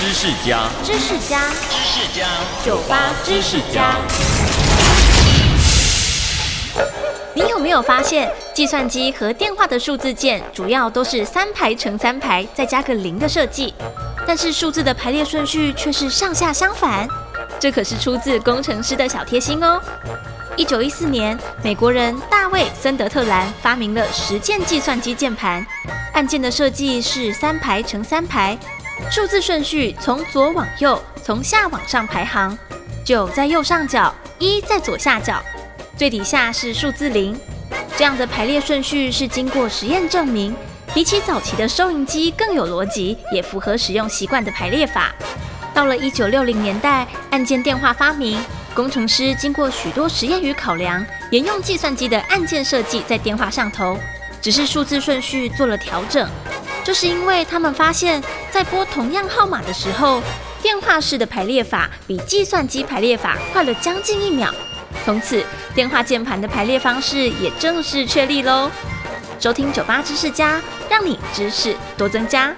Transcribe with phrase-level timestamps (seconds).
[0.00, 2.26] 知识家，知识家，知识家，
[2.64, 3.98] 酒吧知识家。
[7.34, 13.74] 你有没有发现，计算机和电话的数字键主要都是三排乘三排，再加个零的设计，
[14.26, 17.06] 但是数字的排列顺序却是上下相反？
[17.58, 19.78] 这可是出自工程师的小贴心哦。
[20.56, 25.66] 一九一四年，美国人大卫森德特兰发明了十键计算机键盘，
[26.14, 28.58] 按键的设计是三排乘三排，
[29.08, 32.56] 数字顺序从左往右，从下往上排行，
[33.04, 35.40] 九在右上角，一在左下角，
[35.96, 37.38] 最底下是数字零。
[37.96, 40.54] 这样的排列顺序是经过实验证明，
[40.94, 45.12] 比起早期的收银机更有逻辑，也符合使用习惯的排列法。
[45.74, 48.40] 到了一九六零年代，按键电话发明。
[48.72, 53.98] 工程师经过许多实验与考量，沿用计算机的按键设计在电话上头，
[54.40, 56.28] 只是数字顺序做了调整。
[56.82, 58.22] 这是因为他们发现，
[58.52, 60.20] 在拨同样号码的时候，
[60.62, 64.52] 电话式的排列法比计算机排列法快了将近一秒。
[65.04, 65.44] 从此，
[65.74, 68.70] 电话键盘的排列方式也正式确立喽。
[69.38, 70.60] 收听九八知识家，
[70.90, 72.54] 让你知识多增加。